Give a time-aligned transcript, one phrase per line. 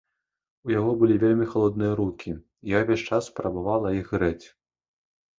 [0.67, 4.47] У яго былі вельмі халодныя рукі і я ўвесь час спрабавала іх грэць.